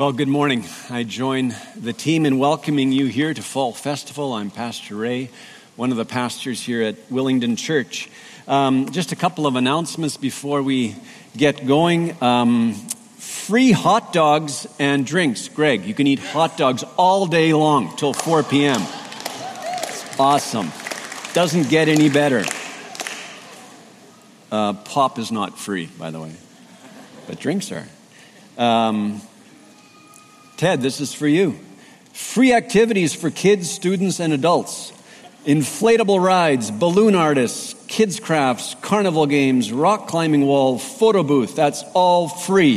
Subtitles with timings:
[0.00, 0.64] Well, good morning.
[0.88, 4.32] I join the team in welcoming you here to Fall Festival.
[4.32, 5.28] I'm Pastor Ray,
[5.76, 8.08] one of the pastors here at Willingdon Church.
[8.48, 10.96] Um, just a couple of announcements before we
[11.36, 12.16] get going.
[12.22, 12.72] Um,
[13.18, 15.50] free hot dogs and drinks.
[15.50, 18.80] Greg, you can eat hot dogs all day long till 4 p.m.
[18.80, 20.72] It's awesome.
[21.34, 22.42] Doesn't get any better.
[24.50, 26.32] Uh, pop is not free, by the way,
[27.26, 27.86] but drinks are.
[28.56, 29.20] Um,
[30.60, 31.58] Ted, this is for you.
[32.12, 34.92] Free activities for kids, students, and adults.
[35.46, 41.56] Inflatable rides, balloon artists, kids' crafts, carnival games, rock climbing wall, photo booth.
[41.56, 42.76] That's all free.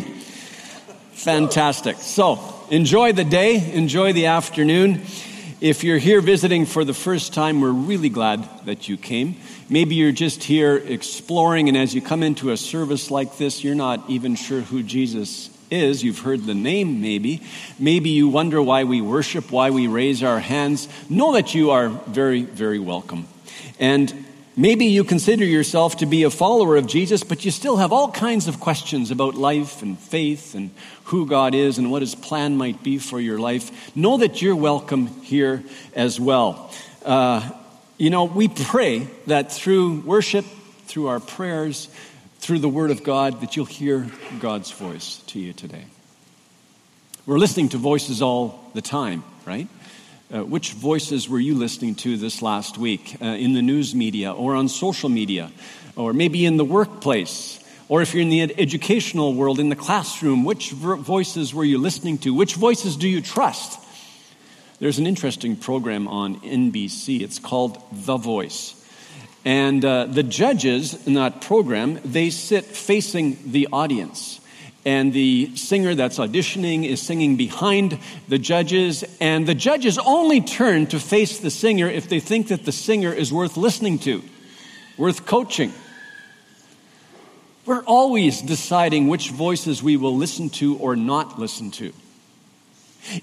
[1.12, 1.98] Fantastic.
[1.98, 2.40] So,
[2.72, 5.02] enjoy the day, enjoy the afternoon.
[5.60, 9.36] If you're here visiting for the first time, we're really glad that you came.
[9.68, 13.76] Maybe you're just here exploring, and as you come into a service like this, you're
[13.76, 16.04] not even sure who Jesus is.
[16.04, 17.42] You've heard the name, maybe.
[17.80, 20.88] Maybe you wonder why we worship, why we raise our hands.
[21.10, 23.28] Know that you are very, very welcome.
[23.80, 24.14] And
[24.56, 28.12] maybe you consider yourself to be a follower of Jesus, but you still have all
[28.12, 30.72] kinds of questions about life and faith and
[31.06, 33.96] who God is and what his plan might be for your life.
[33.96, 35.64] Know that you're welcome here
[35.96, 36.72] as well.
[37.04, 37.50] Uh,
[37.98, 40.46] you know, we pray that through worship,
[40.88, 41.90] through our prayers,
[42.44, 44.06] through the Word of God that you'll hear
[44.42, 45.86] God's voice to you today.
[47.26, 49.70] We're listening to voices all the time, right?
[50.30, 54.34] Uh, which voices were you listening to this last week uh, in the news media
[54.34, 55.54] or on social media
[55.96, 57.64] or maybe in the workplace?
[57.88, 61.78] Or if you're in the ed- educational world, in the classroom, which voices were you
[61.78, 62.34] listening to?
[62.34, 63.80] Which voices do you trust?
[64.80, 67.22] There's an interesting program on NBC.
[67.22, 68.83] It's called The Voice.
[69.46, 74.40] And uh, the judges in that program, they sit facing the audience.
[74.86, 79.04] And the singer that's auditioning is singing behind the judges.
[79.20, 83.12] And the judges only turn to face the singer if they think that the singer
[83.12, 84.22] is worth listening to,
[84.98, 85.74] worth coaching.
[87.66, 91.94] We're always deciding which voices we will listen to or not listen to.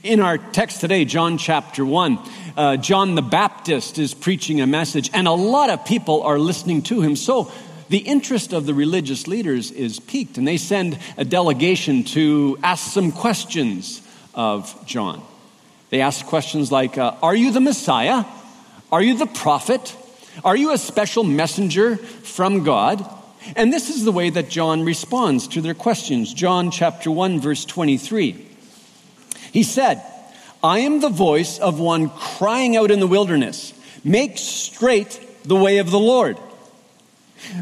[0.03, 2.19] In our text today, John chapter 1,
[2.57, 6.83] uh, John the Baptist is preaching a message, and a lot of people are listening
[6.83, 7.17] to him.
[7.17, 7.51] So
[7.89, 12.93] the interest of the religious leaders is piqued, and they send a delegation to ask
[12.93, 14.03] some questions
[14.35, 15.23] of John.
[15.89, 18.25] They ask questions like uh, Are you the Messiah?
[18.93, 19.97] Are you the prophet?
[20.45, 23.05] Are you a special messenger from God?
[23.57, 26.35] And this is the way that John responds to their questions.
[26.35, 28.49] John chapter 1, verse 23.
[29.53, 30.03] He said,
[30.63, 33.73] I am the voice of one crying out in the wilderness,
[34.05, 36.39] make straight the way of the Lord.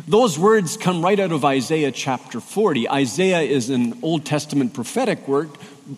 [0.07, 2.89] Those words come right out of Isaiah chapter 40.
[2.91, 5.51] Isaiah is an Old Testament prophetic work,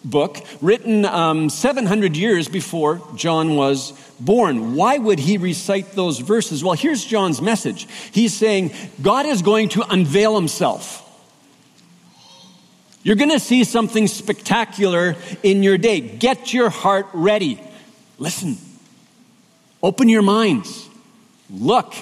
[0.05, 4.75] book written um, 700 years before John was born.
[4.75, 6.63] Why would he recite those verses?
[6.63, 7.89] Well, here's John's message.
[8.13, 11.07] He's saying God is going to unveil himself.
[13.03, 16.01] You're going to see something spectacular in your day.
[16.01, 17.61] Get your heart ready.
[18.19, 18.59] Listen.
[19.83, 20.89] Open your minds.
[21.49, 21.95] Look.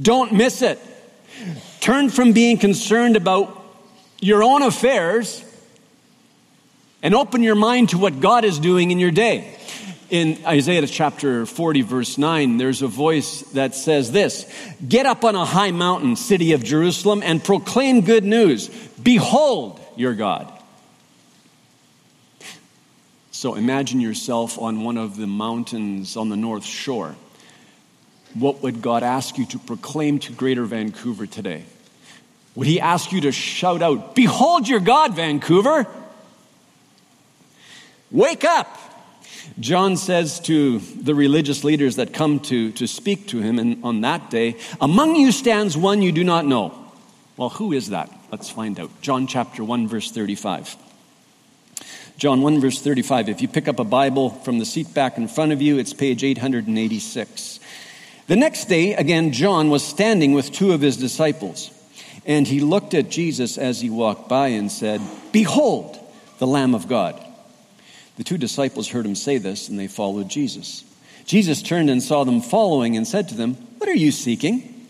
[0.00, 0.78] Don't miss it.
[1.80, 3.62] Turn from being concerned about
[4.20, 5.44] your own affairs
[7.02, 9.58] and open your mind to what God is doing in your day.
[10.10, 14.46] In Isaiah chapter 40, verse 9, there's a voice that says this
[14.86, 18.68] Get up on a high mountain, city of Jerusalem, and proclaim good news.
[19.02, 20.50] Behold your God.
[23.30, 27.14] So imagine yourself on one of the mountains on the North Shore.
[28.34, 31.64] What would God ask you to proclaim to Greater Vancouver today?
[32.54, 35.86] Would He ask you to shout out, Behold your God, Vancouver?
[38.10, 38.78] Wake up!
[39.60, 44.00] John says to the religious leaders that come to, to speak to him and on
[44.02, 46.74] that day, Among you stands one you do not know.
[47.36, 48.10] Well, who is that?
[48.30, 48.90] Let's find out.
[49.00, 50.76] John chapter 1, verse 35.
[52.16, 53.28] John 1, verse 35.
[53.28, 55.92] If you pick up a Bible from the seat back in front of you, it's
[55.92, 57.60] page 886.
[58.26, 61.70] The next day, again, John was standing with two of his disciples,
[62.24, 65.00] and he looked at Jesus as he walked by and said,
[65.32, 65.98] Behold,
[66.38, 67.20] the Lamb of God.
[68.16, 70.84] The two disciples heard him say this, and they followed Jesus.
[71.24, 74.88] Jesus turned and saw them following and said to them, What are you seeking?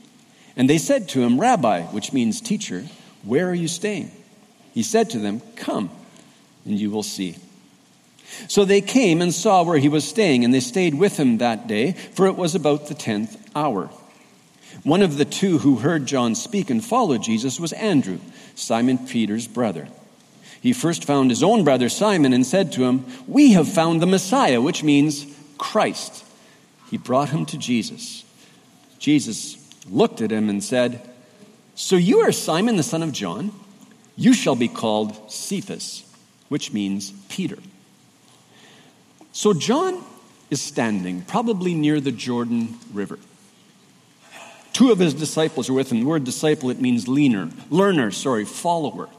[0.56, 2.84] And they said to him, Rabbi, which means teacher,
[3.22, 4.10] where are you staying?
[4.72, 5.90] He said to them, Come,
[6.64, 7.36] and you will see.
[8.48, 11.66] So they came and saw where he was staying, and they stayed with him that
[11.66, 13.90] day, for it was about the tenth hour.
[14.82, 18.18] One of the two who heard John speak and followed Jesus was Andrew,
[18.54, 19.88] Simon Peter's brother.
[20.64, 24.06] He first found his own brother Simon and said to him, We have found the
[24.06, 25.26] Messiah, which means
[25.58, 26.24] Christ.
[26.90, 28.24] He brought him to Jesus.
[28.98, 29.58] Jesus
[29.90, 31.06] looked at him and said,
[31.74, 33.52] So you are Simon the son of John?
[34.16, 36.02] You shall be called Cephas,
[36.48, 37.58] which means Peter.
[39.32, 40.02] So John
[40.48, 43.18] is standing, probably near the Jordan River.
[44.72, 46.00] Two of his disciples are with him.
[46.00, 49.10] The word disciple, it means leaner, learner, sorry, follower.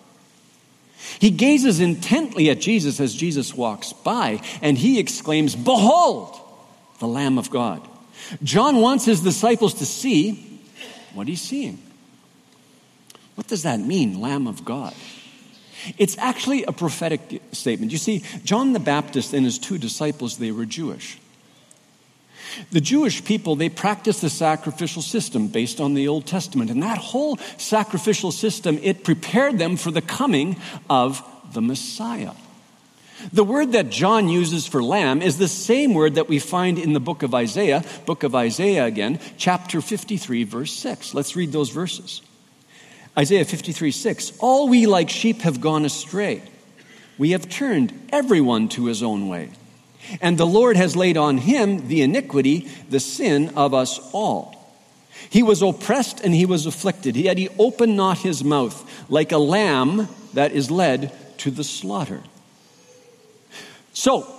[1.19, 6.39] He gazes intently at Jesus as Jesus walks by, and he exclaims, Behold,
[6.99, 7.87] the Lamb of God.
[8.43, 10.61] John wants his disciples to see
[11.13, 11.79] what he's seeing.
[13.35, 14.93] What does that mean, Lamb of God?
[15.97, 17.91] It's actually a prophetic statement.
[17.91, 21.19] You see, John the Baptist and his two disciples, they were Jewish.
[22.71, 26.71] The Jewish people, they practiced the sacrificial system based on the Old Testament.
[26.71, 30.57] And that whole sacrificial system, it prepared them for the coming
[30.89, 31.23] of
[31.53, 32.31] the Messiah.
[33.31, 36.93] The word that John uses for lamb is the same word that we find in
[36.93, 41.13] the book of Isaiah, book of Isaiah again, chapter 53, verse 6.
[41.13, 42.21] Let's read those verses.
[43.17, 44.33] Isaiah 53, 6.
[44.39, 46.43] All we like sheep have gone astray.
[47.17, 49.51] We have turned everyone to his own way.
[50.21, 54.53] And the Lord has laid on him the iniquity, the sin of us all.
[55.29, 59.37] He was oppressed and he was afflicted, yet he opened not his mouth, like a
[59.37, 62.21] lamb that is led to the slaughter.
[63.93, 64.31] So,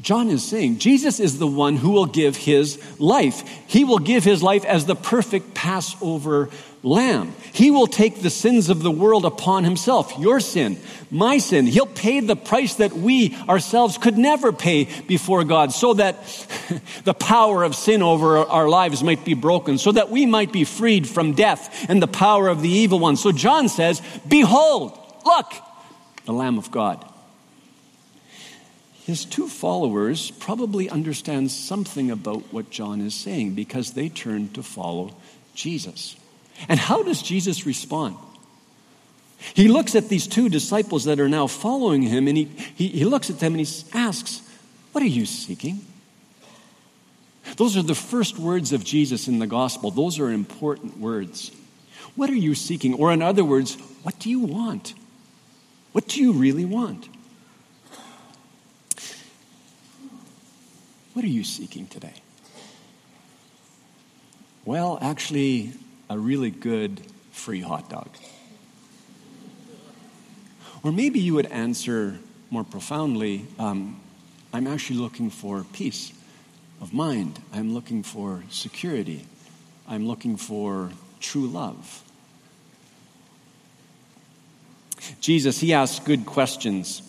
[0.00, 3.42] John is saying Jesus is the one who will give his life.
[3.66, 6.50] He will give his life as the perfect Passover
[6.82, 7.34] lamb.
[7.52, 10.78] He will take the sins of the world upon himself, your sin,
[11.10, 11.66] my sin.
[11.66, 16.16] He'll pay the price that we ourselves could never pay before God so that
[17.04, 20.64] the power of sin over our lives might be broken, so that we might be
[20.64, 23.16] freed from death and the power of the evil one.
[23.16, 25.52] So John says, Behold, look,
[26.26, 27.04] the Lamb of God.
[29.08, 34.62] His two followers probably understand something about what John is saying because they turn to
[34.62, 35.14] follow
[35.54, 36.17] Jesus.
[36.68, 38.16] And how does Jesus respond?
[39.54, 42.44] He looks at these two disciples that are now following him and he,
[42.74, 44.42] he, he looks at them and he asks,
[44.92, 45.80] What are you seeking?
[47.56, 49.90] Those are the first words of Jesus in the gospel.
[49.90, 51.52] Those are important words.
[52.14, 52.94] What are you seeking?
[52.94, 54.94] Or, in other words, what do you want?
[55.92, 57.08] What do you really want?
[61.14, 62.14] What are you seeking today?
[64.64, 65.72] Well, actually,
[66.08, 67.00] a really good
[67.32, 68.08] free hot dog.
[70.82, 72.18] Or maybe you would answer
[72.50, 74.00] more profoundly um,
[74.52, 76.12] I'm actually looking for peace
[76.80, 77.40] of mind.
[77.52, 79.26] I'm looking for security.
[79.86, 80.90] I'm looking for
[81.20, 82.02] true love.
[85.20, 87.02] Jesus, he asks good questions.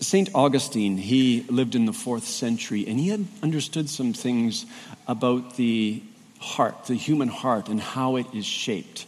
[0.00, 0.30] St.
[0.34, 4.66] Augustine, he lived in the fourth century and he had understood some things
[5.06, 6.02] about the
[6.38, 9.06] heart, the human heart, and how it is shaped.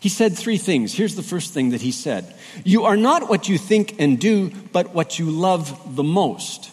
[0.00, 0.94] He said three things.
[0.94, 2.34] Here's the first thing that he said
[2.64, 6.70] You are not what you think and do, but what you love the most.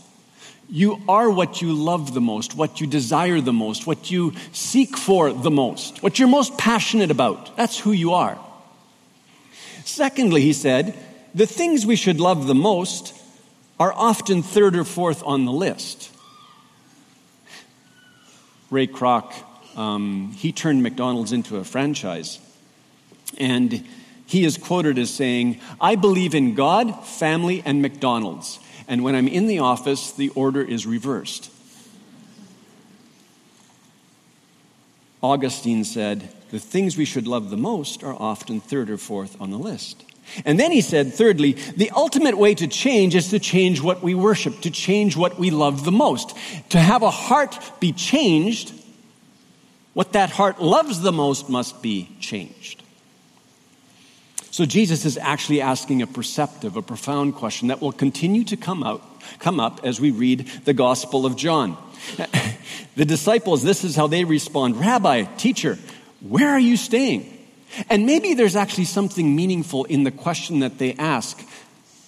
[0.67, 4.97] You are what you love the most, what you desire the most, what you seek
[4.97, 7.55] for the most, what you're most passionate about.
[7.55, 8.39] That's who you are.
[9.83, 10.97] Secondly, he said,
[11.35, 13.13] the things we should love the most
[13.79, 16.09] are often third or fourth on the list.
[18.71, 19.31] Ray Kroc
[19.75, 22.39] um, he turned McDonald's into a franchise.
[23.37, 23.85] And
[24.25, 28.59] he is quoted as saying, I believe in God, family, and McDonald's.
[28.87, 31.51] And when I'm in the office, the order is reversed.
[35.21, 39.51] Augustine said, The things we should love the most are often third or fourth on
[39.51, 40.03] the list.
[40.43, 44.15] And then he said, thirdly, the ultimate way to change is to change what we
[44.15, 46.35] worship, to change what we love the most.
[46.69, 48.73] To have a heart be changed
[49.95, 52.83] what that heart loves the most must be changed.
[54.51, 58.83] So Jesus is actually asking a perceptive, a profound question that will continue to come
[58.83, 59.01] out,
[59.39, 61.77] come up as we read the Gospel of John.
[62.95, 65.79] the disciples, this is how they respond Rabbi, teacher,
[66.19, 67.31] where are you staying?
[67.89, 71.41] And maybe there's actually something meaningful in the question that they ask.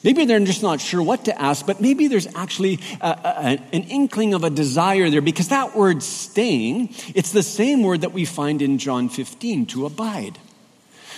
[0.04, 3.84] Maybe they're just not sure what to ask, but maybe there's actually a, a, an
[3.84, 8.24] inkling of a desire there because that word staying, it's the same word that we
[8.24, 10.38] find in John 15 to abide.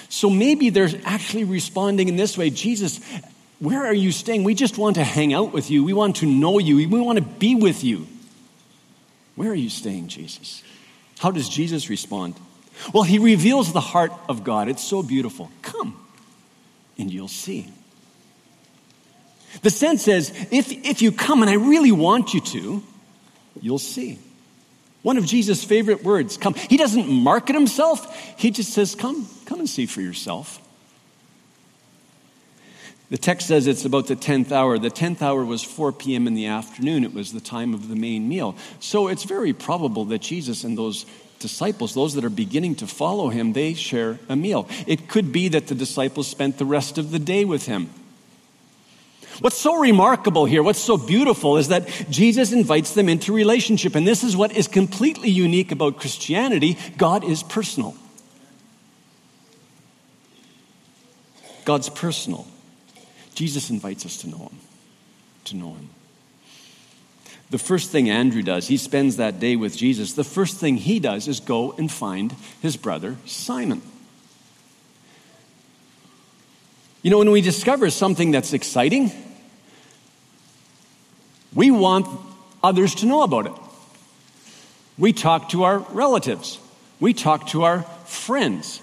[0.07, 2.99] So maybe they're actually responding in this way Jesus,
[3.59, 4.43] where are you staying?
[4.43, 5.83] We just want to hang out with you.
[5.83, 6.77] We want to know you.
[6.77, 8.07] We want to be with you.
[9.35, 10.63] Where are you staying, Jesus?
[11.19, 12.35] How does Jesus respond?
[12.93, 14.69] Well, he reveals the heart of God.
[14.69, 15.51] It's so beautiful.
[15.61, 15.99] Come
[16.97, 17.67] and you'll see.
[19.61, 22.83] The sense says, if, if you come, and I really want you to,
[23.61, 24.19] you'll see.
[25.01, 26.53] One of Jesus' favorite words, come.
[26.53, 30.61] He doesn't market himself, he just says, come, come and see for yourself.
[33.09, 34.77] The text says it's about the 10th hour.
[34.77, 36.27] The 10th hour was 4 p.m.
[36.27, 37.03] in the afternoon.
[37.03, 38.55] It was the time of the main meal.
[38.79, 41.07] So it's very probable that Jesus and those
[41.39, 44.67] disciples, those that are beginning to follow him, they share a meal.
[44.85, 47.89] It could be that the disciples spent the rest of the day with him.
[49.41, 53.95] What's so remarkable here, what's so beautiful, is that Jesus invites them into relationship.
[53.95, 57.95] And this is what is completely unique about Christianity God is personal.
[61.63, 62.47] God's personal.
[63.35, 64.57] Jesus invites us to know him,
[65.45, 65.89] to know him.
[67.51, 70.13] The first thing Andrew does, he spends that day with Jesus.
[70.13, 73.81] The first thing he does is go and find his brother Simon.
[77.01, 79.11] You know, when we discover something that's exciting,
[81.53, 82.07] we want
[82.63, 83.53] others to know about it.
[84.97, 86.59] We talk to our relatives,
[86.99, 88.81] we talk to our friends.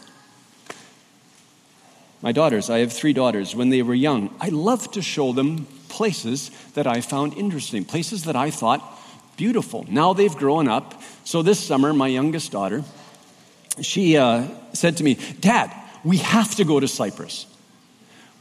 [2.23, 3.55] My daughters, I have three daughters.
[3.55, 8.25] When they were young, I loved to show them places that I found interesting, places
[8.25, 8.83] that I thought
[9.37, 9.85] beautiful.
[9.89, 11.01] Now they've grown up.
[11.25, 12.85] So this summer, my youngest daughter,
[13.81, 15.71] she uh, said to me, Dad,
[16.05, 17.47] we have to go to Cypress.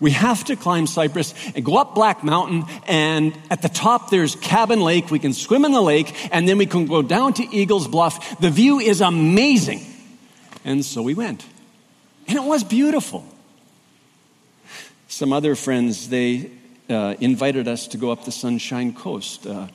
[0.06, 4.36] We have to climb Cypress and go up Black Mountain, and at the top there's
[4.36, 5.10] Cabin Lake.
[5.10, 8.40] We can swim in the lake, and then we can go down to Eagles Bluff.
[8.40, 9.84] The view is amazing.
[10.64, 11.44] And so we went.
[12.28, 13.26] And it was beautiful.
[15.08, 16.52] Some other friends, they
[16.88, 19.48] uh, invited us to go up the Sunshine Coast.
[19.48, 19.70] Uh,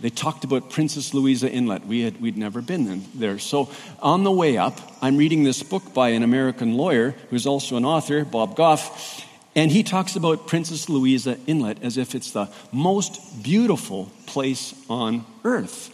[0.00, 1.86] they talked about Princess Louisa Inlet.
[1.86, 3.38] We had, we'd never been there.
[3.38, 3.70] So
[4.02, 7.84] on the way up, I'm reading this book by an American lawyer who's also an
[7.84, 9.22] author, Bob Goff,
[9.56, 15.24] and he talks about Princess Louisa Inlet as if it's the most beautiful place on
[15.44, 15.92] earth.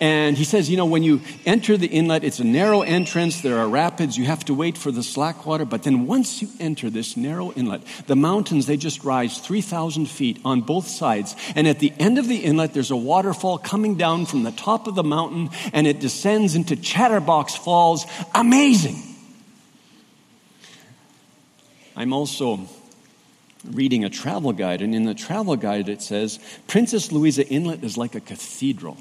[0.00, 3.58] And he says, you know, when you enter the inlet, it's a narrow entrance, there
[3.58, 5.64] are rapids, you have to wait for the slack water.
[5.64, 10.40] But then once you enter this narrow inlet, the mountains, they just rise 3,000 feet
[10.44, 11.36] on both sides.
[11.54, 14.86] And at the end of the inlet, there's a waterfall coming down from the top
[14.86, 18.06] of the mountain, and it descends into Chatterbox Falls.
[18.34, 18.96] Amazing!
[21.94, 22.68] I'm also
[23.70, 27.96] reading a travel guide, and in the travel guide it says Princess Louisa Inlet is
[27.96, 28.96] like a cathedral.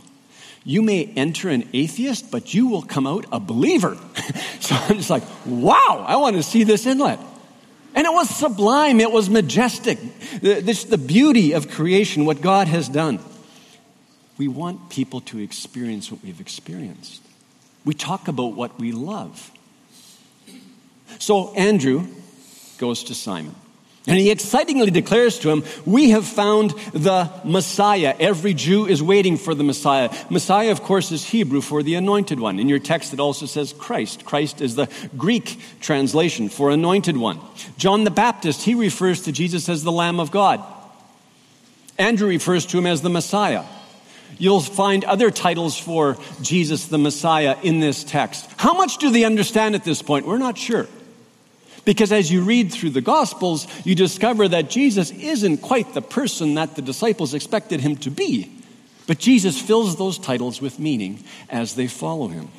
[0.64, 3.98] You may enter an atheist, but you will come out a believer.
[4.60, 7.20] so I'm just like, wow, I want to see this inlet.
[7.96, 10.00] And it was sublime, it was majestic.
[10.40, 13.20] This, the beauty of creation, what God has done.
[14.38, 17.22] We want people to experience what we've experienced.
[17.84, 19.52] We talk about what we love.
[21.20, 22.08] So Andrew
[22.78, 23.56] goes to Simon.
[24.08, 28.16] And he excitingly declares to him, We have found the Messiah.
[28.20, 30.10] Every Jew is waiting for the Messiah.
[30.30, 32.58] Messiah, of course, is Hebrew for the anointed one.
[32.58, 34.26] In your text, it also says Christ.
[34.26, 37.40] Christ is the Greek translation for anointed one.
[37.78, 40.64] John the Baptist, he refers to Jesus as the Lamb of God.
[42.00, 43.64] Andrew refers to him as the Messiah.
[44.40, 48.50] You'll find other titles for Jesus the Messiah in this text.
[48.58, 50.26] How much do they understand at this point?
[50.26, 50.88] We're not sure.
[51.84, 56.56] Because as you read through the Gospels, you discover that Jesus isn't quite the person
[56.56, 58.52] that the disciples expected him to be.
[59.08, 62.50] But Jesus fills those titles with meaning as they follow him.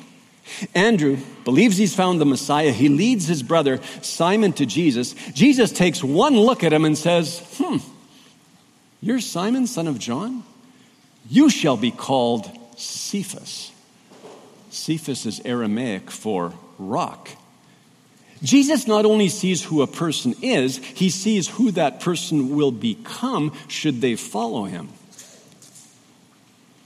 [0.75, 2.71] Andrew believes he's found the Messiah.
[2.71, 5.13] He leads his brother Simon to Jesus.
[5.33, 7.77] Jesus takes one look at him and says, Hmm,
[9.01, 10.43] you're Simon, son of John?
[11.29, 13.71] You shall be called Cephas.
[14.69, 17.29] Cephas is Aramaic for rock.
[18.43, 23.53] Jesus not only sees who a person is, he sees who that person will become
[23.67, 24.89] should they follow him.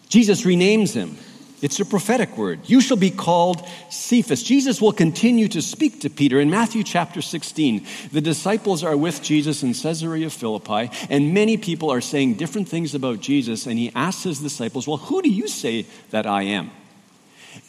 [0.10, 1.18] Jesus renames him.
[1.60, 2.60] It's a prophetic word.
[2.66, 4.44] You shall be called Cephas.
[4.44, 7.84] Jesus will continue to speak to Peter in Matthew chapter 16.
[8.12, 12.94] The disciples are with Jesus in Caesarea Philippi, and many people are saying different things
[12.94, 16.70] about Jesus, and he asks his disciples, Well, who do you say that I am?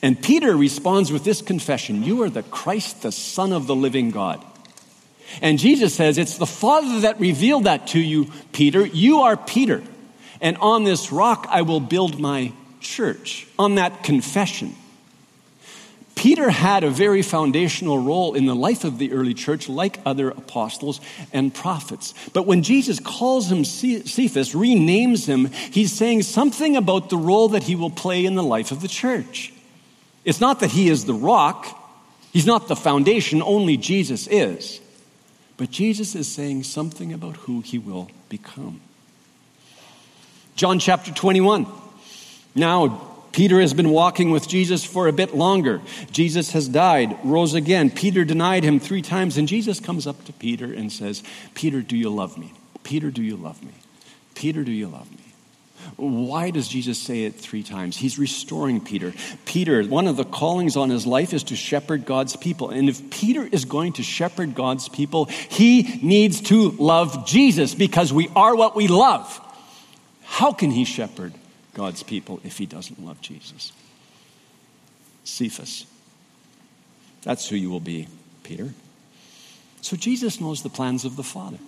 [0.02, 4.10] And Peter responds with this confession You are the Christ, the Son of the living
[4.10, 4.44] God.
[5.42, 8.86] And Jesus says, It's the Father that revealed that to you, Peter.
[8.86, 9.82] You are Peter.
[10.40, 13.46] And on this rock I will build my church.
[13.58, 14.74] On that confession.
[16.18, 20.30] Peter had a very foundational role in the life of the early church, like other
[20.30, 21.00] apostles
[21.32, 22.12] and prophets.
[22.32, 27.62] But when Jesus calls him Cephas, renames him, he's saying something about the role that
[27.62, 29.52] he will play in the life of the church.
[30.28, 31.66] It's not that he is the rock,
[32.34, 34.78] he's not the foundation, only Jesus is.
[35.56, 38.82] But Jesus is saying something about who he will become.
[40.54, 41.66] John chapter 21.
[42.54, 45.80] Now, Peter has been walking with Jesus for a bit longer.
[46.10, 47.88] Jesus has died, rose again.
[47.88, 51.22] Peter denied him three times, and Jesus comes up to Peter and says,
[51.54, 52.52] Peter, do you love me?
[52.84, 53.72] Peter, do you love me?
[54.34, 55.27] Peter, do you love me?
[55.96, 57.96] Why does Jesus say it three times?
[57.96, 59.12] He's restoring Peter.
[59.44, 62.70] Peter, one of the callings on his life is to shepherd God's people.
[62.70, 68.12] And if Peter is going to shepherd God's people, he needs to love Jesus because
[68.12, 69.40] we are what we love.
[70.22, 71.34] How can he shepherd
[71.74, 73.72] God's people if he doesn't love Jesus?
[75.24, 75.86] Cephas.
[77.22, 78.08] That's who you will be,
[78.42, 78.72] Peter.
[79.80, 81.58] So Jesus knows the plans of the Father.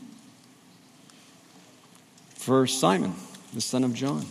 [2.35, 3.15] For Simon,
[3.53, 4.27] the son of John.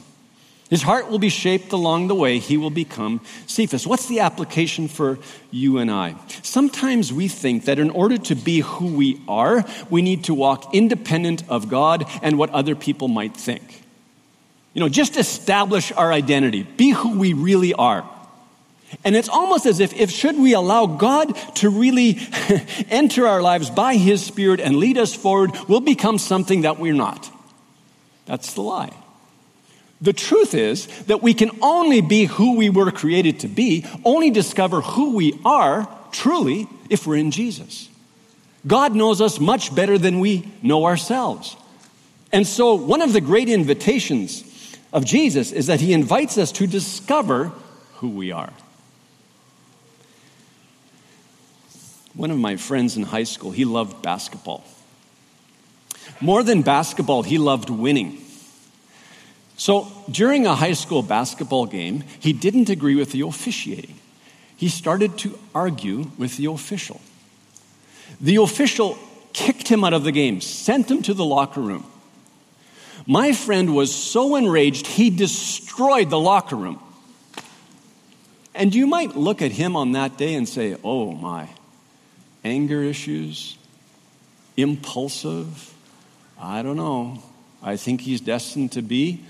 [0.69, 2.37] His heart will be shaped along the way.
[2.37, 3.87] He will become Cephas.
[3.87, 5.17] What's the application for
[5.49, 6.15] you and I?
[6.43, 10.75] Sometimes we think that in order to be who we are, we need to walk
[10.75, 13.83] independent of God and what other people might think.
[14.73, 18.07] You know, just establish our identity, be who we really are.
[19.03, 22.19] And it's almost as if, if should we allow God to really
[22.89, 26.93] enter our lives by His Spirit and lead us forward, we'll become something that we're
[26.93, 27.31] not.
[28.25, 28.93] That's the lie.
[30.01, 34.31] The truth is that we can only be who we were created to be, only
[34.31, 37.89] discover who we are truly if we're in Jesus.
[38.65, 41.55] God knows us much better than we know ourselves.
[42.31, 44.43] And so, one of the great invitations
[44.93, 47.51] of Jesus is that he invites us to discover
[47.95, 48.53] who we are.
[52.13, 54.63] One of my friends in high school, he loved basketball.
[56.21, 58.21] More than basketball, he loved winning.
[59.59, 63.99] So during a high school basketball game, he didn't agree with the officiating.
[64.55, 67.01] He started to argue with the official.
[68.21, 68.97] The official
[69.33, 71.85] kicked him out of the game, sent him to the locker room.
[73.05, 76.79] My friend was so enraged, he destroyed the locker room.
[78.55, 81.49] And you might look at him on that day and say, oh my,
[82.45, 83.57] anger issues,
[84.55, 85.73] impulsive,
[86.39, 87.21] I don't know.
[87.61, 89.25] I think he's destined to be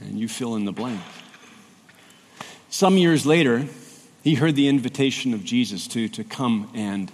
[0.00, 1.00] and you fill in the blank.
[2.68, 3.66] Some years later,
[4.22, 7.10] he heard the invitation of Jesus to, to come and,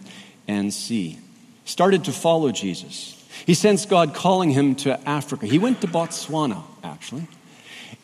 [0.48, 1.18] and see.
[1.64, 3.22] Started to follow Jesus.
[3.46, 5.46] He sensed God calling him to Africa.
[5.46, 7.26] He went to Botswana, actually.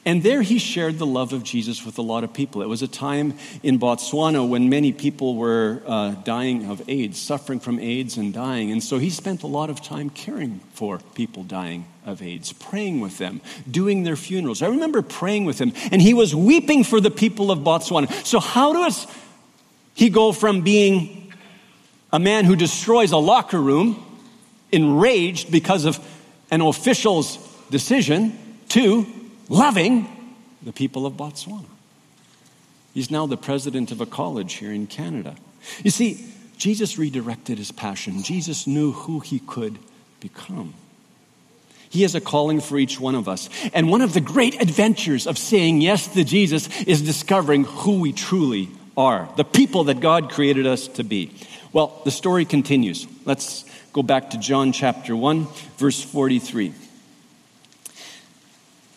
[0.05, 2.63] And there he shared the love of Jesus with a lot of people.
[2.63, 7.61] It was a time in Botswana when many people were uh, dying of AIDS, suffering
[7.61, 8.71] from AIDS and dying.
[8.73, 13.01] And so he spent a lot of time caring for people dying of AIDS, praying
[13.01, 14.63] with them, doing their funerals.
[14.63, 18.11] I remember praying with him, and he was weeping for the people of Botswana.
[18.25, 19.07] So, how does
[19.95, 21.33] he go from being
[22.13, 24.03] a man who destroys a locker room,
[24.73, 25.99] enraged because of
[26.51, 27.37] an official's
[27.71, 28.39] decision,
[28.71, 29.07] to
[29.49, 30.09] loving
[30.63, 31.67] the people of Botswana.
[32.95, 35.37] He's now the president of a college here in Canada.
[35.85, 36.25] You see,
[36.57, 38.23] Jesus redirected his passion.
[38.23, 39.79] Jesus knew who he could
[40.21, 40.75] become.
[41.91, 43.49] He has a calling for each one of us.
[43.73, 48.13] And one of the great adventures of saying yes to Jesus is discovering who we
[48.13, 51.33] truly are, the people that God created us to be.
[51.73, 53.07] Well, the story continues.
[53.25, 56.75] Let's go back to John chapter 1, verse 43.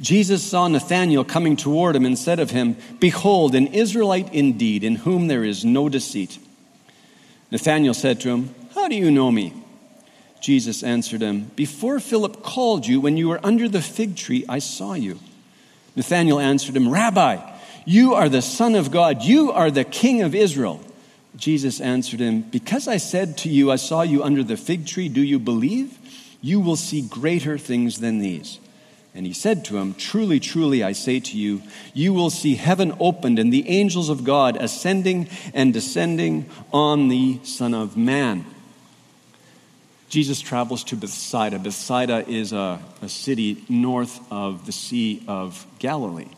[0.00, 4.96] Jesus saw Nathanael coming toward him and said of him, Behold, an Israelite indeed, in
[4.96, 6.38] whom there is no deceit.
[7.50, 9.52] Nathanael said to him, How do you know me?
[10.40, 14.58] Jesus answered him, Before Philip called you, when you were under the fig tree, I
[14.58, 15.18] saw you.
[15.96, 17.38] Nathanael answered him, Rabbi,
[17.84, 20.80] you are the Son of God, you are the King of Israel.
[21.36, 25.08] Jesus answered him, Because I said to you, I saw you under the fig tree,
[25.08, 25.98] do you believe?
[26.40, 28.60] You will see greater things than these.
[29.18, 31.60] And he said to him, Truly, truly, I say to you,
[31.92, 37.40] you will see heaven opened and the angels of God ascending and descending on the
[37.42, 38.46] Son of Man.
[40.08, 41.58] Jesus travels to Bethsaida.
[41.58, 46.30] Bethsaida is a, a city north of the Sea of Galilee.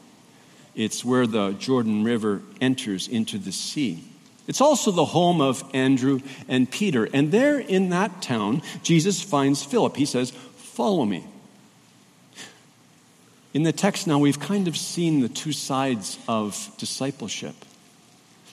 [0.75, 4.03] It's where the Jordan River enters into the sea.
[4.49, 7.07] It's also the home of Andrew and Peter.
[7.13, 9.99] And there in that town, Jesus finds Philip.
[9.99, 11.27] He says, Follow me.
[13.53, 17.57] In the text now, we've kind of seen the two sides of discipleship.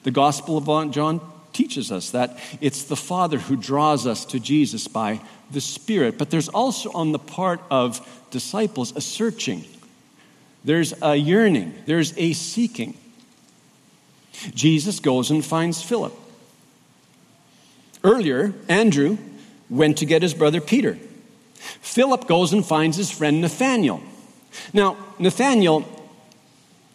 [0.04, 1.22] The Gospel of John
[1.54, 6.30] teaches us that it's the Father who draws us to Jesus by the Spirit, but
[6.30, 9.66] there's also on the part of disciples a searching,
[10.64, 12.98] there's a yearning, there's a seeking.
[14.54, 16.14] Jesus goes and finds Philip.
[18.04, 19.18] Earlier, Andrew
[19.70, 20.98] went to get his brother Peter.
[21.82, 24.02] Philip goes and finds his friend Nathanael.
[24.74, 25.86] Now, Nathanael,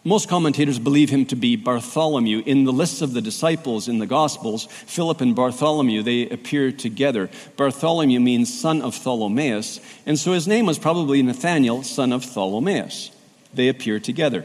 [0.05, 2.43] most commentators believe him to be Bartholomew.
[2.45, 7.31] In the lists of the disciples in the Gospels, Philip and Bartholomew, they appear together.
[7.57, 13.11] Bartholomew means son of Ptolemaeus, and so his name was probably Nathanael, son of Ptolemaeus.
[13.55, 14.45] They appear together.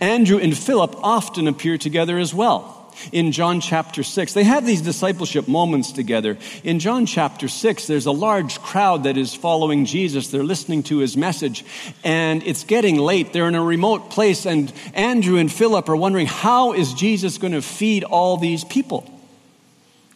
[0.00, 2.77] Andrew and Philip often appear together as well
[3.12, 4.32] in John chapter 6.
[4.32, 6.38] They have these discipleship moments together.
[6.64, 10.28] In John chapter 6, there's a large crowd that is following Jesus.
[10.28, 11.64] They're listening to his message,
[12.04, 13.32] and it's getting late.
[13.32, 17.52] They're in a remote place, and Andrew and Philip are wondering, how is Jesus going
[17.52, 19.10] to feed all these people?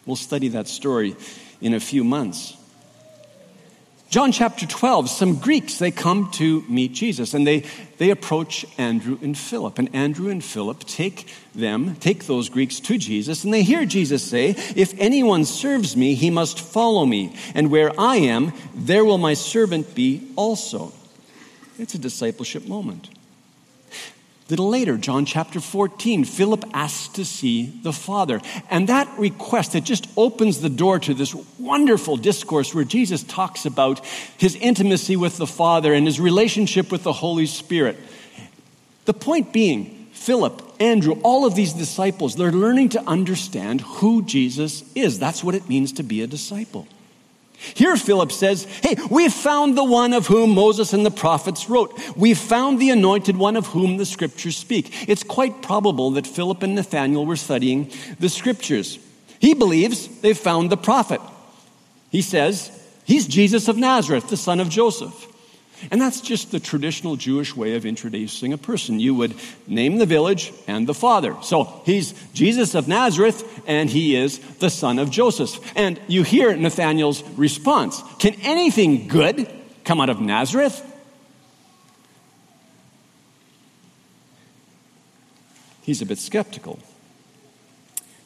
[0.05, 1.15] We'll study that story
[1.61, 2.57] in a few months.
[4.13, 7.61] John chapter 12, some Greeks, they come to meet Jesus and they,
[7.97, 9.79] they approach Andrew and Philip.
[9.79, 14.21] And Andrew and Philip take them, take those Greeks to Jesus, and they hear Jesus
[14.21, 17.35] say, If anyone serves me, he must follow me.
[17.55, 20.93] And where I am, there will my servant be also.
[21.79, 23.09] It's a discipleship moment
[24.53, 28.39] little later, John chapter 14, Philip asks to see the Father.
[28.69, 33.65] And that request, it just opens the door to this wonderful discourse where Jesus talks
[33.65, 34.05] about
[34.37, 37.97] his intimacy with the Father and his relationship with the Holy Spirit.
[39.05, 44.83] The point being, Philip, Andrew, all of these disciples, they're learning to understand who Jesus
[44.93, 45.17] is.
[45.17, 46.87] That's what it means to be a disciple.
[47.73, 51.97] Here, Philip says, Hey, we've found the one of whom Moses and the prophets wrote.
[52.15, 55.09] We've found the anointed one of whom the scriptures speak.
[55.09, 58.99] It's quite probable that Philip and Nathanael were studying the scriptures.
[59.39, 61.21] He believes they've found the prophet.
[62.09, 62.71] He says,
[63.05, 65.32] He's Jesus of Nazareth, the son of Joseph.
[65.91, 68.99] And that's just the traditional Jewish way of introducing a person.
[68.99, 69.35] You would
[69.67, 71.35] name the village and the father.
[71.41, 75.59] So he's Jesus of Nazareth and he is the son of Joseph.
[75.75, 79.49] And you hear Nathanael's response Can anything good
[79.83, 80.89] come out of Nazareth?
[85.81, 86.79] He's a bit skeptical.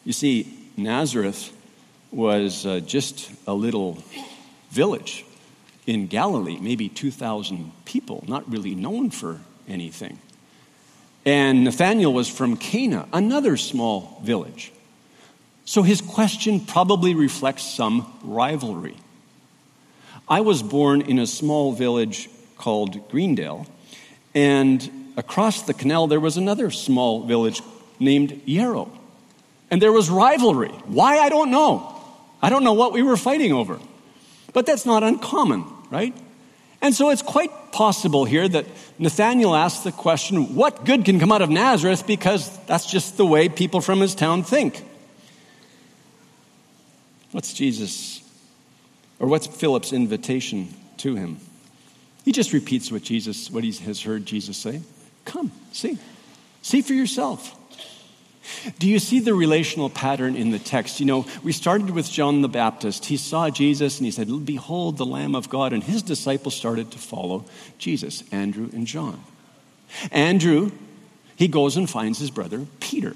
[0.06, 1.52] You see, Nazareth
[2.12, 4.04] was uh, just a little
[4.70, 5.26] village
[5.88, 10.19] in Galilee, maybe 2,000 people, not really known for anything.
[11.26, 14.71] And Nathanael was from Cana, another small village.
[15.65, 18.97] So his question probably reflects some rivalry.
[20.30, 23.65] I was born in a small village called Greendale,
[24.36, 27.62] and across the canal there was another small village
[28.00, 28.91] named Yarrow.
[29.71, 30.69] And there was rivalry.
[30.86, 31.17] Why?
[31.17, 31.93] I don't know.
[32.41, 33.80] I don't know what we were fighting over.
[34.54, 36.15] But that's not uncommon right?
[36.82, 38.65] And so it's quite possible here that
[39.00, 42.06] Nathanael asked the question, What good can come out of Nazareth?
[42.06, 44.84] Because that's just the way people from his town think.
[47.32, 48.21] What's Jesus,
[49.19, 51.39] or what's Philip's invitation to him?
[52.23, 54.82] He just repeats what Jesus, what he has heard Jesus say.
[55.26, 55.97] Come, see.
[56.62, 57.56] See for yourself.
[58.79, 60.99] Do you see the relational pattern in the text?
[60.99, 63.05] You know, we started with John the Baptist.
[63.05, 65.73] He saw Jesus and he said, Behold the Lamb of God.
[65.73, 67.45] And his disciples started to follow
[67.77, 69.21] Jesus, Andrew and John.
[70.12, 70.71] Andrew,
[71.36, 73.15] he goes and finds his brother Peter.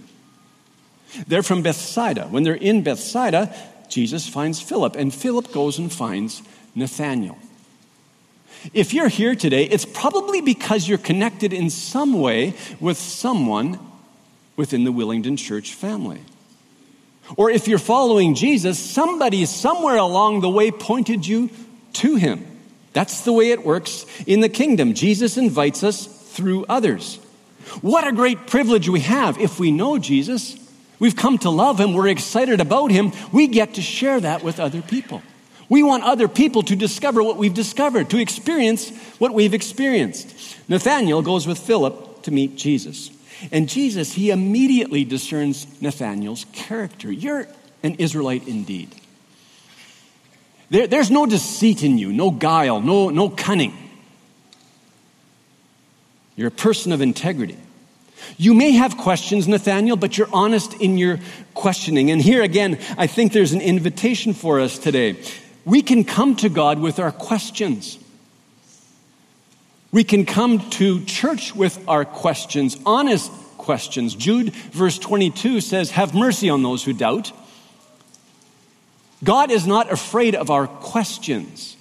[1.27, 2.27] They're from Bethsaida.
[2.27, 3.53] When they're in Bethsaida,
[3.89, 6.41] Jesus finds Philip, and Philip goes and finds
[6.73, 7.37] Nathanael.
[8.73, 13.79] If you're here today, it's probably because you're connected in some way with someone
[14.55, 16.21] within the Willingdon Church family.
[17.37, 21.49] Or if you're following Jesus, somebody somewhere along the way pointed you
[21.93, 22.45] to him.
[22.93, 24.93] That's the way it works in the kingdom.
[24.93, 27.17] Jesus invites us through others.
[27.81, 30.57] What a great privilege we have if we know Jesus.
[30.99, 31.93] We've come to love him.
[31.93, 33.13] We're excited about him.
[33.31, 35.21] We get to share that with other people.
[35.69, 40.59] We want other people to discover what we've discovered, to experience what we've experienced.
[40.67, 43.09] Nathanael goes with Philip to meet Jesus.
[43.51, 47.11] And Jesus, he immediately discerns Nathanael's character.
[47.11, 47.47] You're
[47.83, 48.93] an Israelite indeed.
[50.69, 53.77] There, there's no deceit in you, no guile, no, no cunning.
[56.35, 57.57] You're a person of integrity.
[58.37, 61.19] You may have questions, Nathanael, but you're honest in your
[61.53, 62.11] questioning.
[62.11, 65.17] And here again, I think there's an invitation for us today.
[65.65, 67.97] We can come to God with our questions.
[69.91, 74.15] We can come to church with our questions, honest questions.
[74.15, 77.31] Jude, verse 22 says, Have mercy on those who doubt.
[79.23, 81.77] God is not afraid of our questions.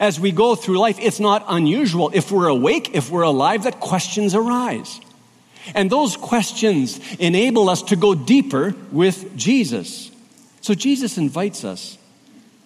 [0.00, 3.80] As we go through life, it's not unusual if we're awake, if we're alive, that
[3.80, 5.00] questions arise.
[5.74, 10.10] And those questions enable us to go deeper with Jesus.
[10.60, 11.98] So Jesus invites us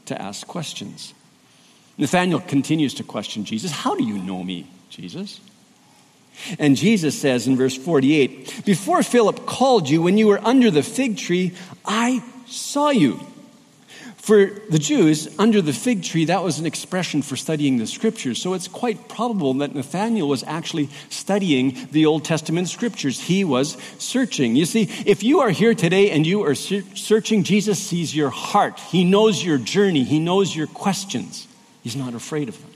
[0.07, 1.14] to ask questions.
[1.98, 5.40] Nathanael continues to question Jesus How do you know me, Jesus?
[6.59, 10.83] And Jesus says in verse 48 Before Philip called you, when you were under the
[10.83, 11.52] fig tree,
[11.85, 13.20] I saw you.
[14.16, 18.40] For the Jews, under the fig tree, that was an expression for studying the scriptures.
[18.40, 23.18] So it's quite probable that Nathanael was actually studying the Old Testament scriptures.
[23.18, 24.55] He was searching.
[24.55, 28.78] You see, if you are here today and you are searching, Jesus sees your heart.
[28.78, 31.48] He knows your journey, He knows your questions.
[31.83, 32.71] He's not afraid of them.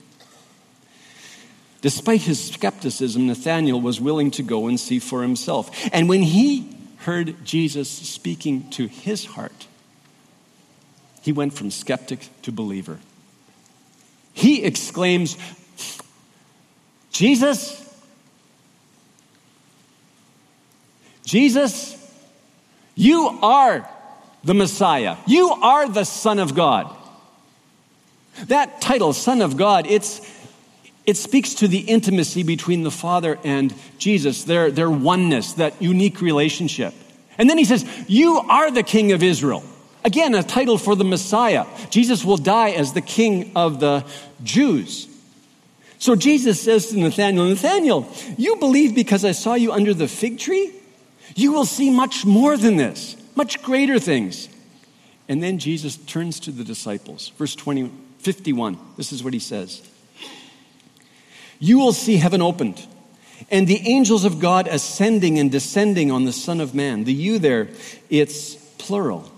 [1.81, 5.71] Despite his skepticism, Nathanael was willing to go and see for himself.
[5.93, 9.67] And when he heard Jesus speaking to his heart,
[11.23, 12.99] he went from skeptic to believer.
[14.33, 15.37] He exclaims,
[17.11, 17.83] Jesus,
[21.25, 21.95] Jesus,
[22.95, 23.89] you are
[24.45, 25.17] the Messiah.
[25.27, 26.95] You are the Son of God.
[28.45, 30.21] That title, Son of God, it's,
[31.07, 36.21] it speaks to the intimacy between the Father and Jesus, their, their oneness, that unique
[36.21, 36.93] relationship.
[37.39, 39.63] And then he says, You are the King of Israel.
[40.05, 41.67] Again, a title for the Messiah.
[41.91, 44.05] Jesus will die as the king of the
[44.43, 45.09] Jews.
[45.99, 50.39] So Jesus says to Nathanael, Nathanael, you believe because I saw you under the fig
[50.39, 50.73] tree?
[51.35, 54.49] You will see much more than this, much greater things.
[55.29, 57.33] And then Jesus turns to the disciples.
[57.37, 58.79] Verse 20, 51.
[58.97, 59.83] This is what he says.
[61.59, 62.85] You will see heaven opened
[63.51, 67.05] and the angels of God ascending and descending on the Son of Man.
[67.05, 67.69] The you there,
[68.11, 69.31] it's plural.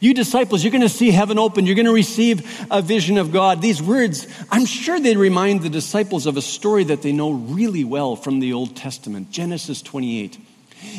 [0.00, 1.64] You disciples, you're going to see heaven open.
[1.64, 3.62] You're going to receive a vision of God.
[3.62, 7.84] These words, I'm sure they remind the disciples of a story that they know really
[7.84, 10.38] well from the Old Testament Genesis 28.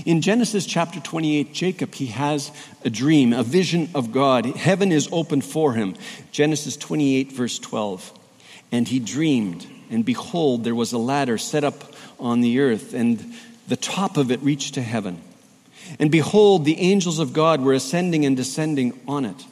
[0.05, 2.51] In Genesis chapter 28, Jacob, he has
[2.83, 4.45] a dream, a vision of God.
[4.45, 5.95] Heaven is opened for him.
[6.31, 8.13] Genesis 28, verse 12.
[8.71, 13.34] And he dreamed, and behold, there was a ladder set up on the earth, and
[13.67, 15.21] the top of it reached to heaven.
[15.99, 19.45] And behold, the angels of God were ascending and descending on it.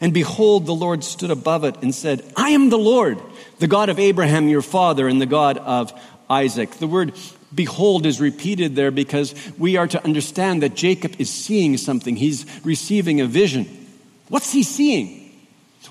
[0.00, 3.18] And behold, the Lord stood above it and said, I am the Lord,
[3.58, 5.92] the God of Abraham your father, and the God of
[6.28, 6.72] Isaac.
[6.72, 7.14] The word
[7.54, 12.16] behold is repeated there because we are to understand that Jacob is seeing something.
[12.16, 13.66] He's receiving a vision.
[14.28, 15.27] What's he seeing?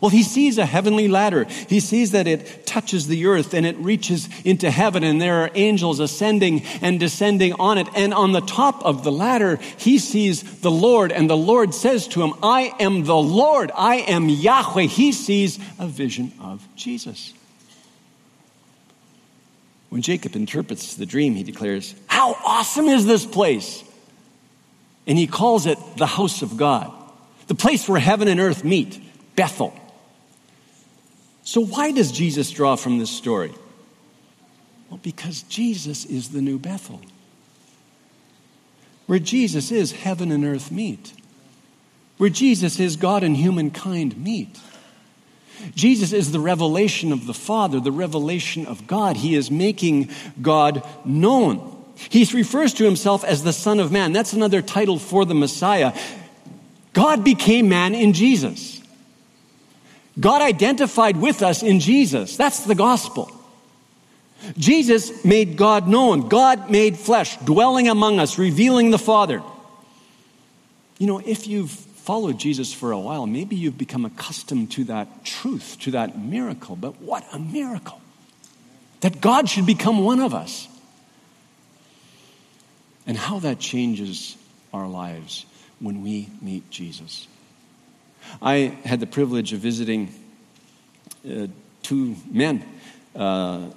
[0.02, 1.45] Well, he sees a heavenly ladder.
[1.45, 5.52] He sees that it touches the earth and it reaches into heaven, and there are
[5.56, 7.88] angels ascending and descending on it.
[7.95, 12.08] And on the top of the ladder, he sees the Lord, and the Lord says
[12.10, 14.84] to him, I am the Lord, I am Yahweh.
[14.84, 17.34] He sees a vision of Jesus.
[19.89, 23.84] When Jacob interprets the dream, he declares, How awesome is this place!
[25.08, 26.91] And he calls it the house of God,
[27.47, 29.00] the place where heaven and earth meet,
[29.38, 29.73] Bethel.
[31.43, 33.54] So, why does Jesus draw from this story?
[34.89, 37.00] Well, because Jesus is the new Bethel.
[39.06, 41.13] Where Jesus is, heaven and earth meet.
[42.17, 44.60] Where Jesus is, God and humankind meet.
[45.76, 49.17] Jesus is the revelation of the Father, the revelation of God.
[49.17, 50.10] He is making
[50.41, 51.86] God known.
[52.10, 54.13] He refers to himself as the Son of Man.
[54.13, 55.97] That's another title for the Messiah.
[56.93, 58.82] God became man in Jesus.
[60.20, 62.38] God identified with us in Jesus.
[62.38, 63.32] That's the gospel.
[64.58, 66.30] Jesus made God known.
[66.30, 69.42] God made flesh, dwelling among us, revealing the Father.
[70.98, 75.26] You know, if you've followed Jesus for a while, maybe you've become accustomed to that
[75.26, 76.76] truth, to that miracle.
[76.76, 78.02] But what a miracle!
[79.02, 80.68] That God should become one of us.
[83.06, 84.36] And how that changes
[84.74, 85.46] our lives
[85.80, 87.28] when we meet Jesus.
[88.42, 90.13] I had the privilege of visiting
[91.30, 91.48] uh,
[91.82, 92.63] two men
[93.16, 93.70] uh,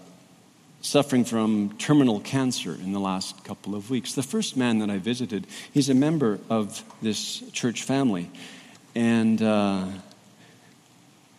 [0.83, 4.15] suffering from terminal cancer in the last couple of weeks.
[4.15, 8.31] The first man that I visited, he's a member of this church family.
[8.95, 9.87] And uh,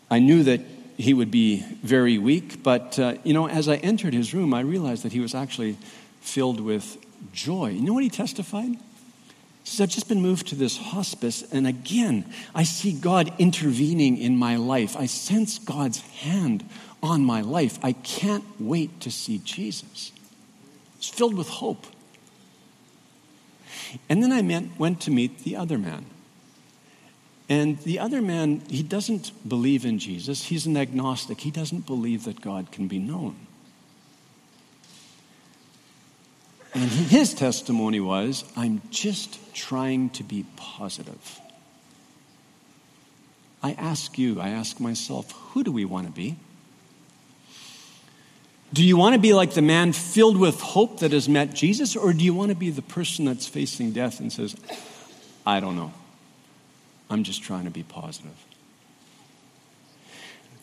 [0.09, 0.61] I knew that
[0.97, 4.61] he would be very weak, but uh, you know, as I entered his room, I
[4.61, 5.77] realized that he was actually
[6.21, 6.97] filled with
[7.33, 7.69] joy.
[7.69, 8.77] You know what he testified?
[9.63, 14.17] He says, I've just been moved to this hospice, and again, I see God intervening
[14.17, 14.97] in my life.
[14.97, 16.67] I sense God's hand
[17.03, 17.77] on my life.
[17.83, 20.11] I can't wait to see Jesus.
[20.97, 21.85] It's filled with hope.
[24.09, 26.05] And then I went to meet the other man.
[27.49, 30.45] And the other man, he doesn't believe in Jesus.
[30.45, 31.41] He's an agnostic.
[31.41, 33.35] He doesn't believe that God can be known.
[36.73, 41.39] And his testimony was I'm just trying to be positive.
[43.63, 46.37] I ask you, I ask myself, who do we want to be?
[48.73, 51.95] Do you want to be like the man filled with hope that has met Jesus,
[51.95, 54.55] or do you want to be the person that's facing death and says,
[55.45, 55.93] I don't know.
[57.09, 58.31] I'm just trying to be positive?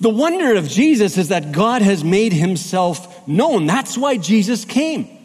[0.00, 3.66] The wonder of Jesus is that God has made himself known.
[3.66, 5.17] That's why Jesus came.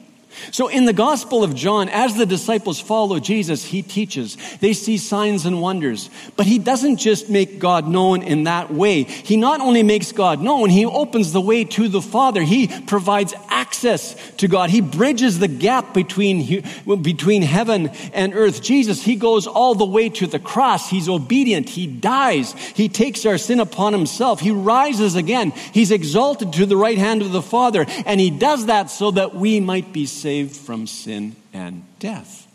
[0.52, 4.38] So in the Gospel of John, as the disciples follow Jesus, he teaches.
[4.60, 6.10] They see signs and wonders.
[6.36, 9.04] But he doesn't just make God known in that way.
[9.04, 12.42] He not only makes God known, he opens the way to the Father.
[12.42, 14.70] He provides access to God.
[14.70, 16.64] He bridges the gap between,
[17.02, 18.62] between heaven and earth.
[18.62, 20.90] Jesus, he goes all the way to the cross.
[20.90, 21.70] He's obedient.
[21.70, 22.54] He dies.
[22.54, 24.40] He takes our sin upon himself.
[24.40, 25.52] He rises again.
[25.74, 27.86] He's exalted to the right hand of the Father.
[28.06, 32.48] And he does that so that we might be saved from sin and death,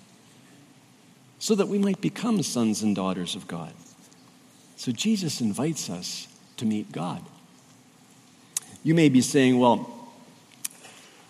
[1.38, 3.72] so that we might become sons and daughters of God.
[4.76, 7.22] So Jesus invites us to meet God.
[8.82, 9.90] You may be saying, well,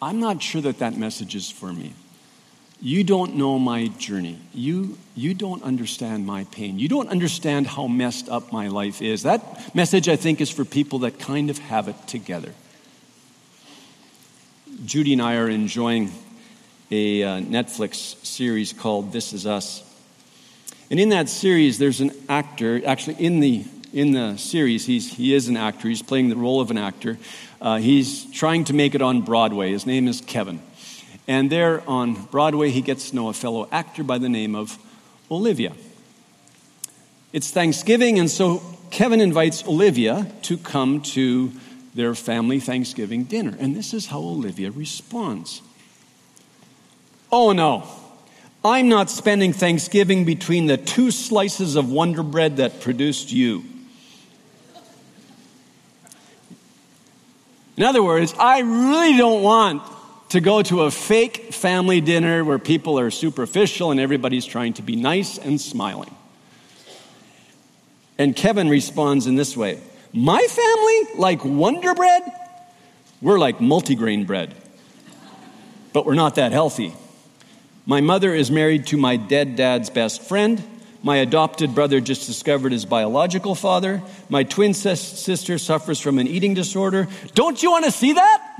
[0.01, 1.93] I'm not sure that that message is for me.
[2.81, 4.39] You don't know my journey.
[4.55, 6.79] You, you don't understand my pain.
[6.79, 9.25] You don't understand how messed up my life is.
[9.25, 12.55] That message, I think, is for people that kind of have it together.
[14.85, 16.13] Judy and I are enjoying
[16.91, 19.83] a uh, Netflix series called This Is Us.
[20.91, 25.35] And in that series, there's an actor, actually, in the, in the series, he's, he
[25.35, 25.89] is an actor.
[25.89, 27.19] He's playing the role of an actor.
[27.61, 29.71] Uh, he's trying to make it on Broadway.
[29.71, 30.61] His name is Kevin.
[31.27, 34.79] And there on Broadway, he gets to know a fellow actor by the name of
[35.31, 35.75] Olivia.
[37.35, 41.53] It's Thanksgiving, and so Kevin invites Olivia to come to
[41.95, 43.55] their family Thanksgiving dinner.
[43.61, 45.61] And this is how Olivia responds.
[47.31, 47.87] Oh no,
[48.65, 53.65] I'm not spending Thanksgiving between the two slices of Wonder Bread that produced you.
[57.77, 59.83] In other words, I really don't want
[60.31, 64.83] to go to a fake family dinner where people are superficial and everybody's trying to
[64.83, 66.15] be nice and smiling.
[68.19, 69.81] And Kevin responds in this way
[70.13, 72.23] My family, like Wonder Bread,
[73.21, 74.55] we're like multigrain bread,
[75.93, 76.95] but we're not that healthy.
[77.89, 80.63] My mother is married to my dead dad's best friend.
[81.03, 84.03] My adopted brother just discovered his biological father.
[84.29, 87.09] My twin sister suffers from an eating disorder.
[87.35, 88.59] Don't you want to see that?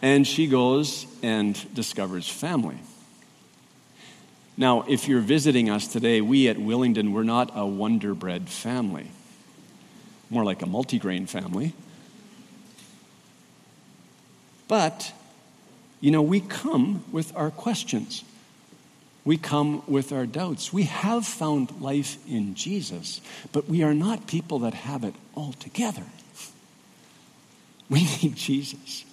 [0.00, 2.78] And she goes and discovers family.
[4.56, 9.08] Now, if you're visiting us today, we at Willingdon, we're not a Wonder Bread family,
[10.30, 11.74] more like a multigrain family.
[14.68, 15.12] But
[16.02, 18.24] you know, we come with our questions.
[19.24, 20.72] We come with our doubts.
[20.72, 23.20] We have found life in Jesus,
[23.52, 26.02] but we are not people that have it all together.
[27.88, 29.04] We need Jesus.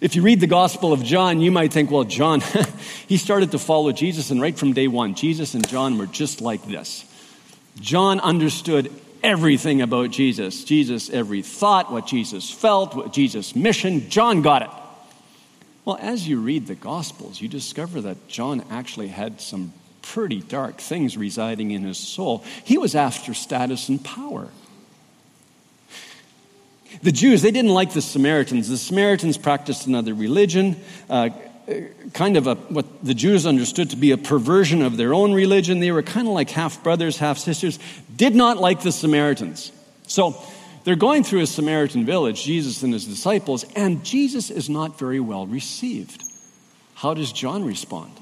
[0.00, 2.40] If you read the Gospel of John, you might think, well, John,
[3.08, 6.40] he started to follow Jesus, and right from day one, Jesus and John were just
[6.40, 7.04] like this.
[7.78, 8.90] John understood
[9.22, 10.64] everything about Jesus.
[10.64, 14.70] Jesus, every thought, what Jesus felt, what Jesus' mission, John got it.
[15.84, 20.80] Well, as you read the Gospels, you discover that John actually had some pretty dark
[20.80, 22.44] things residing in his soul.
[22.64, 24.48] He was after status and power.
[27.02, 28.68] The Jews, they didn't like the Samaritans.
[28.68, 30.76] The Samaritans practiced another religion.
[31.08, 31.30] Uh,
[31.68, 31.74] Uh,
[32.12, 35.78] kind of a, what the Jews understood to be a perversion of their own religion.
[35.78, 37.78] They were kind of like half brothers, half sisters,
[38.16, 39.70] did not like the Samaritans.
[40.08, 40.36] So
[40.82, 45.20] they're going through a Samaritan village, Jesus and his disciples, and Jesus is not very
[45.20, 46.24] well received.
[46.94, 48.12] How does John respond?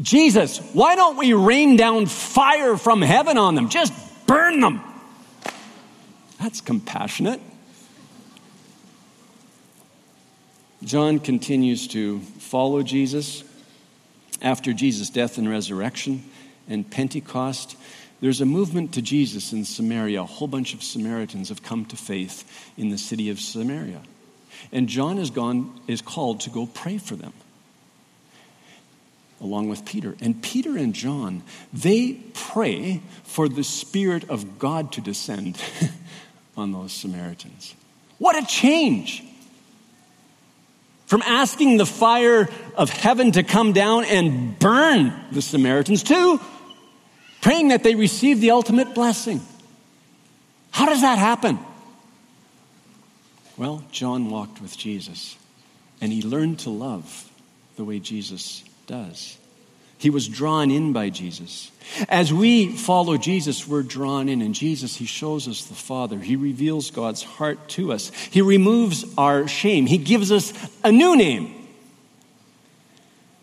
[0.00, 3.68] Jesus, why don't we rain down fire from heaven on them?
[3.68, 3.92] Just
[4.26, 4.80] burn them.
[6.40, 7.40] That's compassionate.
[10.82, 13.44] John continues to follow Jesus
[14.40, 16.24] after Jesus' death and resurrection
[16.68, 17.76] and Pentecost.
[18.22, 20.22] There's a movement to Jesus in Samaria.
[20.22, 24.00] A whole bunch of Samaritans have come to faith in the city of Samaria.
[24.72, 27.34] And John is, gone, is called to go pray for them,
[29.40, 30.16] along with Peter.
[30.20, 31.42] And Peter and John,
[31.74, 35.60] they pray for the Spirit of God to descend
[36.56, 37.74] on those Samaritans.
[38.18, 39.24] What a change!
[41.10, 46.40] From asking the fire of heaven to come down and burn the Samaritans to
[47.40, 49.40] praying that they receive the ultimate blessing.
[50.70, 51.58] How does that happen?
[53.56, 55.36] Well, John walked with Jesus
[56.00, 57.28] and he learned to love
[57.74, 59.36] the way Jesus does.
[60.00, 61.70] He was drawn in by Jesus.
[62.08, 64.40] As we follow Jesus, we're drawn in.
[64.40, 66.18] And Jesus, He shows us the Father.
[66.18, 68.10] He reveals God's heart to us.
[68.30, 69.84] He removes our shame.
[69.84, 71.54] He gives us a new name.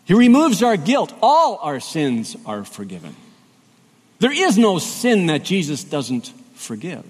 [0.04, 1.14] He removes our guilt.
[1.22, 3.14] All our sins are forgiven.
[4.18, 7.04] There is no sin that Jesus doesn't forgive.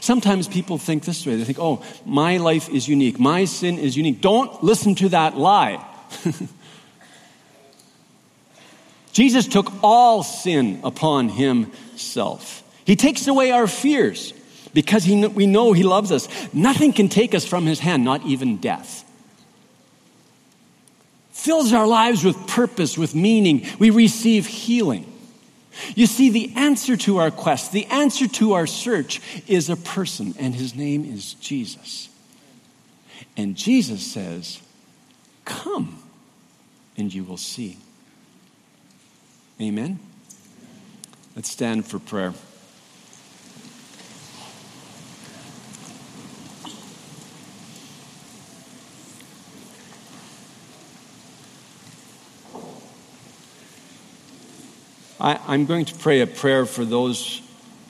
[0.00, 3.96] Sometimes people think this way they think, oh, my life is unique, my sin is
[3.96, 4.20] unique.
[4.20, 5.84] Don't listen to that lie.
[9.12, 12.62] Jesus took all sin upon himself.
[12.84, 14.32] He takes away our fears
[14.72, 16.28] because he, we know he loves us.
[16.52, 19.04] Nothing can take us from his hand, not even death.
[21.32, 23.66] Fills our lives with purpose, with meaning.
[23.78, 25.12] We receive healing.
[25.94, 30.34] You see, the answer to our quest, the answer to our search is a person,
[30.38, 32.08] and his name is Jesus.
[33.36, 34.60] And Jesus says,
[35.44, 36.02] Come,
[36.96, 37.78] and you will see.
[39.60, 39.98] Amen?
[41.34, 42.32] Let's stand for prayer.
[55.20, 57.42] I, am going to pray a prayer for those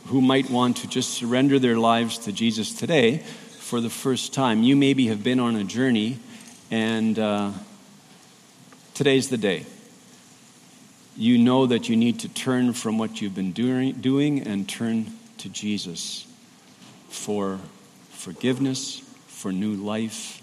[0.07, 4.63] who might want to just surrender their lives to Jesus today for the first time.
[4.63, 6.19] You maybe have been on a journey,
[6.71, 7.51] and uh,
[8.95, 9.67] today's the day.
[11.19, 15.07] You know that you need to turn from what you've been doing, and turn
[15.39, 16.29] to Jesus
[17.09, 17.59] for
[18.11, 20.41] forgiveness, for new life,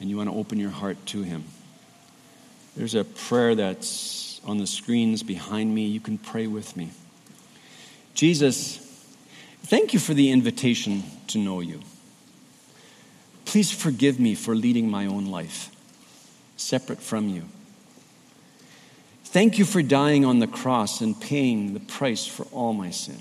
[0.00, 1.44] and you want to open your heart to Him.
[2.74, 5.84] There's a prayer that's on the screens behind me.
[5.84, 6.88] You can pray with me.
[8.14, 8.78] Jesus,
[9.64, 11.80] thank you for the invitation to know you.
[13.44, 15.70] Please forgive me for leading my own life,
[16.56, 17.42] separate from you.
[19.30, 23.20] Thank you for dying on the cross and paying the price for all my sin.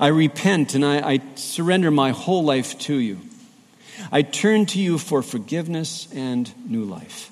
[0.00, 3.20] I repent and I, I, surrender my whole life to you.
[4.10, 7.30] I turn to you for forgiveness and new life.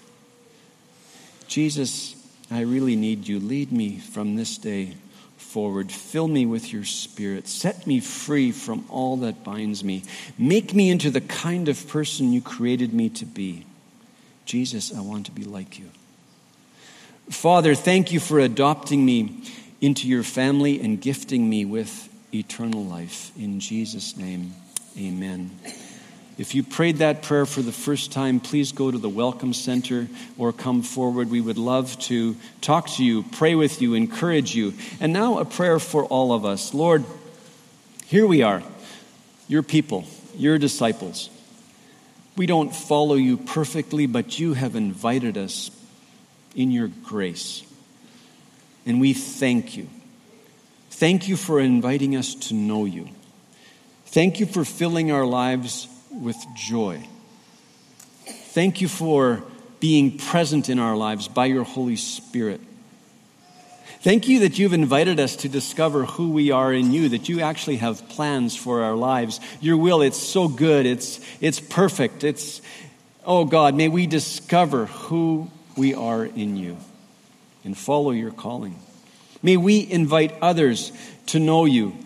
[1.49, 2.15] Jesus,
[2.49, 3.41] I really need you.
[3.41, 4.95] Lead me from this day
[5.37, 5.91] forward.
[5.91, 7.49] Fill me with your spirit.
[7.49, 10.05] Set me free from all that binds me.
[10.39, 13.67] Make me into the kind of person you created me to be.
[14.45, 15.91] Jesus, I want to be like you.
[17.31, 19.45] Father, thank you for adopting me
[19.81, 23.31] into your family and gifting me with eternal life.
[23.39, 24.53] In Jesus' name,
[24.99, 25.53] amen.
[26.39, 30.09] If you prayed that prayer for the first time, please go to the Welcome Center
[30.39, 31.31] or come forward.
[31.31, 34.75] We would love to talk to you, pray with you, encourage you.
[34.99, 36.75] And now a prayer for all of us.
[36.75, 37.05] Lord,
[38.07, 38.63] here we are,
[39.47, 40.05] your people,
[40.37, 41.31] your disciples.
[42.37, 45.71] We don't follow you perfectly, but you have invited us
[46.55, 47.63] in your grace.
[48.87, 49.89] And we thank you.
[50.91, 53.09] Thank you for inviting us to know you.
[54.07, 57.07] Thank you for filling our lives with joy.
[58.27, 59.43] Thank you for
[59.79, 62.61] being present in our lives by your Holy Spirit.
[64.03, 67.41] Thank you that you've invited us to discover who we are in you, that you
[67.41, 69.41] actually have plans for our lives.
[69.61, 72.25] Your will, it's so good, it's, it's perfect.
[72.25, 72.63] It's,
[73.25, 75.51] oh God, may we discover who
[75.81, 76.77] we are in you
[77.65, 78.79] and follow your calling.
[79.43, 80.93] May we invite others
[81.27, 81.97] to know you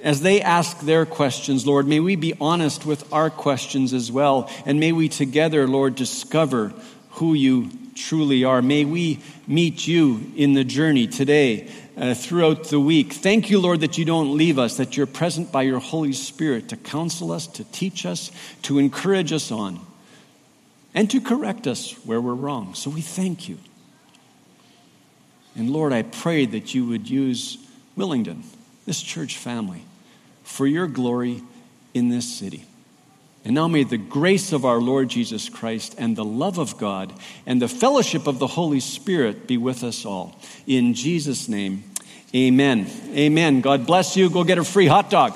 [0.00, 4.48] as they ask their questions, Lord, may we be honest with our questions as well.
[4.64, 6.72] And may we together, Lord, discover
[7.12, 8.62] who you truly are.
[8.62, 13.12] May we meet you in the journey today, uh, throughout the week.
[13.12, 16.68] Thank you, Lord, that you don't leave us, that you're present by your Holy Spirit
[16.68, 18.30] to counsel us, to teach us,
[18.62, 19.80] to encourage us on,
[20.94, 22.74] and to correct us where we're wrong.
[22.74, 23.58] So we thank you.
[25.56, 27.58] And Lord, I pray that you would use
[27.96, 28.44] Willingdon,
[28.86, 29.82] this church family,
[30.44, 31.42] for your glory
[31.94, 32.64] in this city.
[33.44, 37.12] And now may the grace of our Lord Jesus Christ and the love of God
[37.46, 40.38] and the fellowship of the Holy Spirit be with us all.
[40.66, 41.84] In Jesus' name,
[42.34, 42.86] amen.
[43.14, 43.60] Amen.
[43.60, 44.28] God bless you.
[44.28, 45.32] Go get a free hot dog.